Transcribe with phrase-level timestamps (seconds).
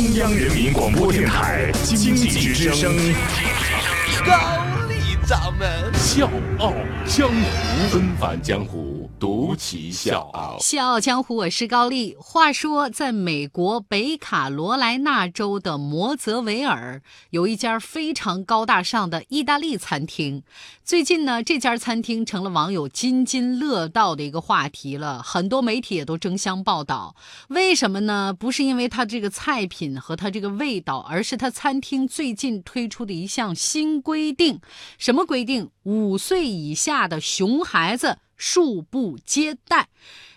[0.00, 2.96] 中央人民广播电台经济之声，
[4.24, 4.32] 高
[4.88, 4.94] 丽
[5.26, 5.68] 掌门。
[5.92, 6.26] 笑
[6.58, 6.72] 傲
[7.04, 7.34] 江湖，
[7.90, 8.89] 纷返江湖，
[9.20, 10.56] 独骑笑傲。
[10.60, 12.16] 笑傲江湖，我是高丽。
[12.18, 20.42] 话说，在美国北卡罗来纳州的摩泽维尔，有一家非常高大上的意大利餐厅。
[20.82, 27.14] 最近呢，这家餐厅成了网友津津乐道的一个话题了，很多媒体也都争相报道。
[27.48, 28.32] 为什么呢？
[28.32, 34.60] 不是因为它这个菜品和它这个味道，而是它餐厅最近推出的一项新规定。
[34.96, 35.68] 什么规定？
[35.82, 39.88] 五岁以下的熊孩子恕不接待。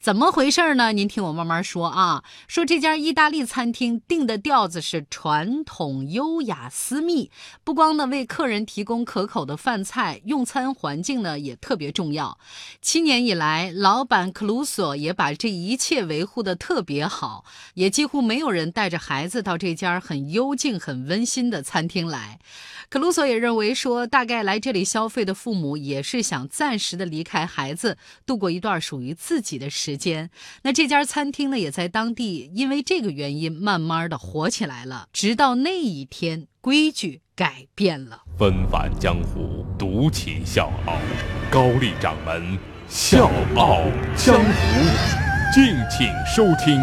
[0.00, 0.92] 怎么回事呢？
[0.92, 2.24] 您听我慢慢说啊。
[2.48, 7.30] 说这家意大利餐厅定的调子是传统、优雅、私密，
[7.64, 12.38] 不光呢为客人提供可口的饭菜，用餐环境呢也特别重要。
[12.80, 22.38] 七年以来，老板克鲁索也把这一切维护的特别好，也几乎没有人带着孩子到这家很幽静、很温馨的餐厅来。
[22.88, 29.89] 克鲁索也认为说，大概来这里消费的父母也是想暂时的离开孩子，度过一段属于自己的时。
[29.90, 30.30] 时间，
[30.62, 35.08] 那这家餐厅呢，也在当地因为这个原因慢慢的火起来了。
[35.12, 38.22] 直到那一天，规矩改变了。
[38.38, 40.94] 纷繁江湖，独起笑傲，
[41.50, 42.56] 高丽掌门
[42.88, 43.82] 笑傲
[44.16, 46.78] 江湖，敬请收听。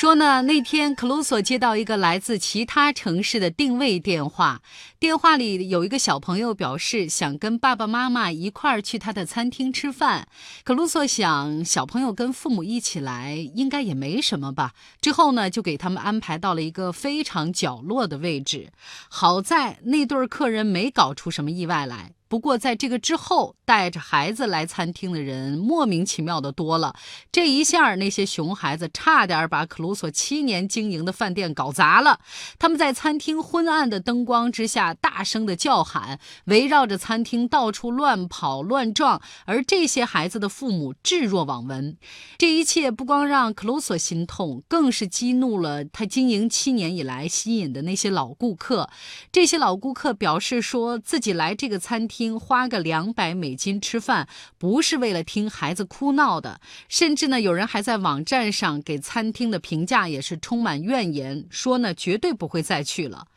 [0.00, 4.62] 说呢，那天克鲁索接到一个来自其他城市的定位电话，
[5.00, 10.28] 电话里有一个小朋友表示想跟爸爸妈妈一块儿去他的餐厅吃饭。
[10.62, 14.72] 克鲁索想，小朋友跟父母一起来应该也没什么吧。
[15.00, 18.70] 之后呢，就给他们安排到了一个非常角落的位置。
[19.08, 22.12] 好在那对客人没搞出什么意外来。
[22.28, 26.94] 不过，在这个之后，带着孩子来餐厅的人莫名其妙的多了。
[27.32, 32.20] 这一下，那些熊孩子差点把克鲁索七年经营的饭店搞砸了。
[32.58, 39.22] 他们在餐厅昏暗的灯光之下大声的叫喊，围绕着餐厅到处乱跑乱撞。
[39.46, 41.96] 而这些孩子的父母置若罔闻。
[42.36, 48.90] 这一切不光让克鲁索心痛，更是激怒了他经营七年以来吸引的那些老顾客。
[49.32, 52.17] 这些老顾客表示说自己来这个餐厅。
[52.18, 54.26] 听花个两百美金吃饭，
[54.58, 56.60] 不是为了听孩子哭闹的。
[56.88, 63.28] 甚至呢，有人还在网站上给餐厅的评价也是充满怨言，说呢绝对不会再去了。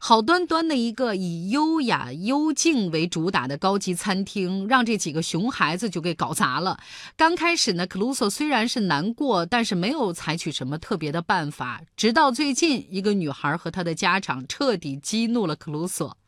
[0.00, 6.80] 好端端的一个以优雅幽静为主打的高级餐厅，让这几个熊孩子就给搞砸了。
[7.16, 11.80] 刚开始呢，克鲁索虽然是难过，但是没有采取什么特别的办法。
[11.96, 16.18] 直到最近，一个女孩和她的家长彻底激怒了克鲁索。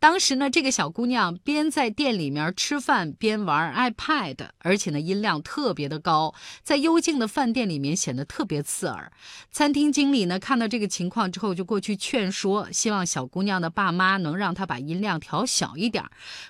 [0.00, 6.32] 当时呢，这个小姑娘边在店里面吃饭边玩 iPad，而且呢音量特别的高，
[6.62, 9.10] 在幽静的饭店里面显得特别刺耳。
[9.50, 16.04] 餐厅经理呢看到这个情况之后，就过去劝说，希望小姑娘的爸妈能让她把音量调小一点。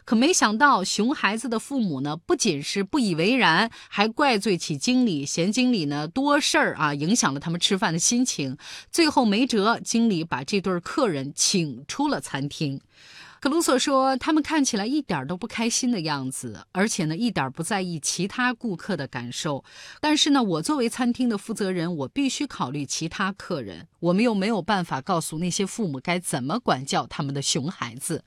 [0.05, 8.59] 可没想到，熊孩子的父母呢不仅是不以为然，还怪罪起经理，嫌经理呢多事儿啊，影响了他们吃饭的心情。
[8.93, 12.83] 最后没辙，经理把这对客人请出了餐厅。
[13.41, 19.63] 克鲁索说：“他们看起来一点都不开心的样子，而且呢，一点不在意其他顾客的感受。
[20.01, 23.87] 但是呢，我作为餐厅的负责人，我必须考虑其他客人。
[24.01, 28.25] 我们又没有办法告诉那些父母该怎么管教他们的熊孩子。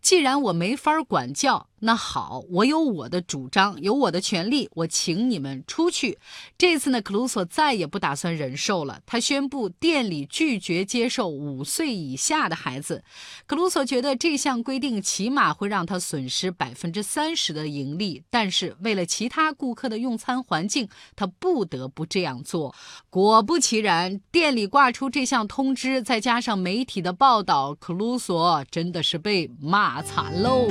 [0.00, 6.18] 既然我没法管教。”那好，我有我的主张，有我的权利，我请你们出去。
[6.56, 13.04] 这次呢，克鲁索再也不打算忍受了，他宣布店里拒绝接受五岁以下的孩子。
[13.46, 22.74] 克鲁索觉得这项规定起码会让他损失百分之三十的盈利，但是为了其他顾客的用餐环境，他不得不这样做。
[23.08, 30.68] 果不其然，店里挂出这项通知，再加上媒体的报道，克鲁索真的是被骂惨喽。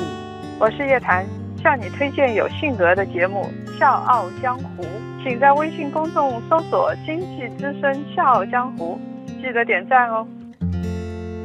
[0.59, 1.23] 我是叶檀，
[1.61, 3.47] 向你推荐有性格的节目
[3.77, 4.83] 《笑傲江湖》，
[5.23, 8.99] 请在微信公众搜索“经济之声笑傲江湖”，
[9.39, 10.27] 记得点赞哦。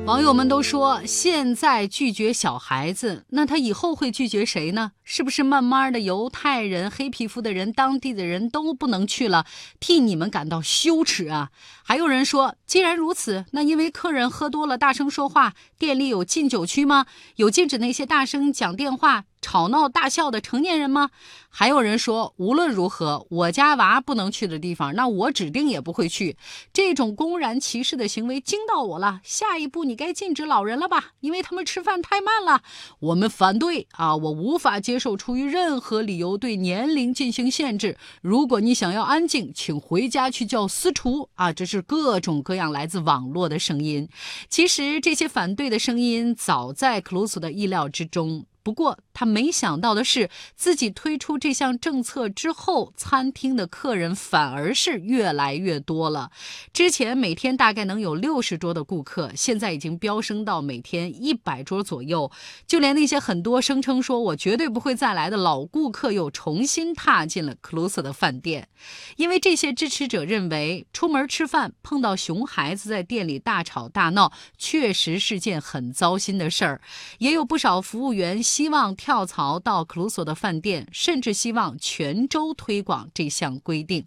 [0.05, 4.91] 网友们都说，现在拒绝小孩子，那他以后会拒绝谁呢？
[5.05, 9.47] 是不是慢慢的犹太人、黑皮肤的人、当地的人都不能去了？
[9.79, 11.51] 替你们感到羞耻啊！
[11.85, 17.07] 还有人说，既然如此，那因为客人喝多了大声说话，店里有禁酒区吗？
[17.37, 21.11] 有禁止那些大声讲电话、吵闹大笑的成年人吗？
[21.51, 26.39] 还有人说，无论如何，我家娃不能去的地方，那我指定也不会去。
[26.73, 29.21] 这种公然歧视的行为惊到我了。
[29.23, 31.13] 下一步你该禁止老人了吧？
[31.21, 32.63] 因为他们吃饭太慢了。
[33.01, 34.17] 我们反对啊！
[34.17, 37.99] 我无法接受出于任何理由对年龄进行限制。
[38.23, 41.53] 如果你想要安静，请回家去叫私厨啊！
[41.53, 44.09] 这是各种各样来自网络的声音。
[44.49, 48.47] 其实这些反对的声音早在克鲁索的意料之中。
[48.63, 56.31] 不过他没想到的是，自己推出这项政策之后，餐厅的客人反而是越来越多了。
[56.73, 62.31] 之前每天大概能有六十桌的顾客，现在已经飙升到每天一百桌左右。
[62.67, 68.69] 就连那些很多声称说我绝对不会再来的老顾客，又重新踏进了克鲁斯的饭店。
[69.17, 76.81] 因为这些支持者认为，出门吃饭碰到熊孩子在店里大吵大闹，确实是件很糟心的事儿。
[77.19, 78.41] 也有不少服务员。
[78.55, 84.05] 希望跳槽到克鲁索的饭店，甚至希望全州推广这项规定。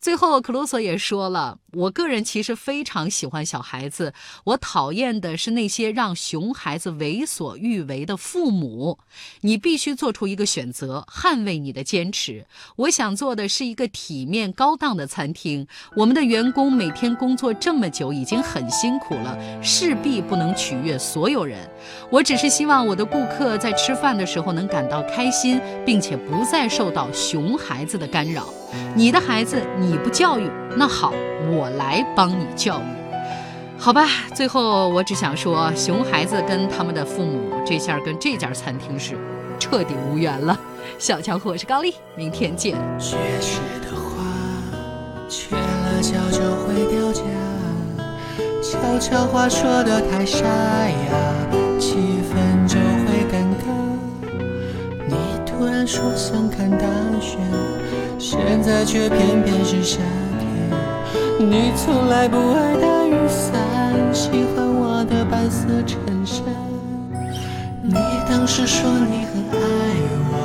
[0.00, 1.58] 最后，克鲁索也说了。
[1.74, 4.14] 我个人其实非常喜欢小孩子，
[4.44, 8.98] 我讨厌的是那些让熊孩子为所欲为的父母。
[9.42, 12.46] 你必须做出一个选择，捍卫你的坚持。
[12.76, 15.66] 我想做的是一个体面高档的餐厅。
[15.94, 21.68] 我们的员工每天工作这么久，已经很辛苦了，势必不能取悦所有人。
[22.10, 28.48] 我只是希望我的顾客在吃饭的时候能感到开心，并且不再受到熊孩子的干扰。
[28.94, 31.12] 你的孩子你不教育，那好，
[31.50, 32.84] 我来帮你教育，
[33.78, 34.06] 好吧？
[34.34, 39.16] 最后我只想说，熊孩子跟他们的父母这下跟这家餐厅是
[39.58, 40.58] 彻底无缘了。
[40.98, 42.74] 小强和，我是高丽，明天见。
[42.98, 44.24] 绝世的花，
[45.28, 47.22] 缺了角就会掉价，
[48.62, 51.96] 悄悄话说的太沙哑，气
[52.28, 53.64] 氛就会尴尬。
[55.06, 55.14] 你
[55.46, 56.86] 突然说想看大
[57.20, 57.38] 雪。
[58.30, 60.00] 现在却偏偏是夏
[60.38, 63.58] 天，你从来不爱打雨伞，
[64.12, 66.44] 喜欢我的白色衬衫。
[67.82, 67.94] 你
[68.28, 69.56] 当时说你很爱
[70.28, 70.36] 我，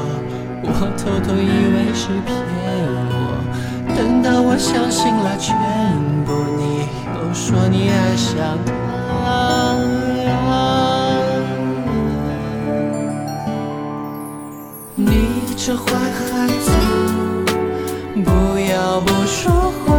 [0.64, 1.44] 我偷偷以
[1.76, 2.34] 为是骗
[3.12, 3.12] 我。
[3.98, 5.54] 等到我相信了全
[6.24, 6.88] 部，你
[7.20, 8.72] 又说你爱上他。
[14.96, 17.13] 你这坏孩子。
[18.22, 19.93] 不要不说话。